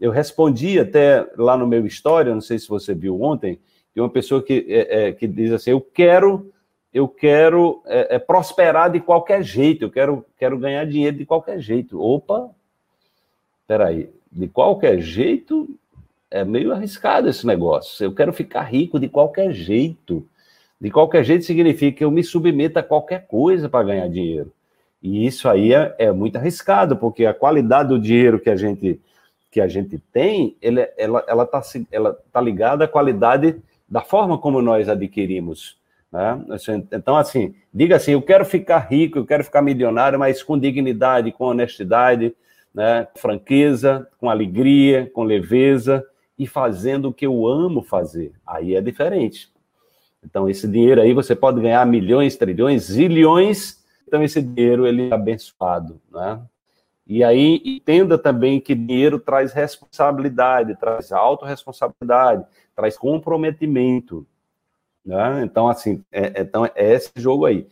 [0.00, 3.58] eu respondi até lá no meu história, não sei se você viu ontem,
[3.94, 6.52] de uma pessoa que, é, é, que diz assim: eu quero,
[6.92, 11.58] eu quero é, é, prosperar de qualquer jeito, eu quero, quero ganhar dinheiro de qualquer
[11.60, 12.00] jeito.
[12.00, 12.50] Opa,
[13.66, 15.68] peraí, de qualquer jeito
[16.30, 18.04] é meio arriscado esse negócio.
[18.04, 20.26] Eu quero ficar rico de qualquer jeito.
[20.78, 24.52] De qualquer jeito significa que eu me submeto a qualquer coisa para ganhar dinheiro.
[25.02, 29.00] E isso aí é, é, muito arriscado, porque a qualidade do dinheiro que a gente,
[29.56, 33.56] que a gente tem, ele, ela está ela tá, ela tá ligada à qualidade
[33.88, 35.78] da forma como nós adquirimos.
[36.12, 36.44] Né?
[36.92, 41.32] Então, assim, diga assim: eu quero ficar rico, eu quero ficar milionário, mas com dignidade,
[41.32, 42.36] com honestidade,
[42.74, 43.08] né?
[43.14, 46.04] com franqueza, com alegria, com leveza
[46.38, 48.32] e fazendo o que eu amo fazer.
[48.46, 49.50] Aí é diferente.
[50.22, 53.82] Então, esse dinheiro aí você pode ganhar milhões, trilhões, zilhões.
[54.06, 56.42] Então, esse dinheiro ele é abençoado, né?
[57.06, 64.26] E aí, entenda também que dinheiro traz responsabilidade, traz autorresponsabilidade, traz comprometimento.
[65.04, 65.44] Né?
[65.44, 67.68] Então, assim, é, então é esse jogo aí.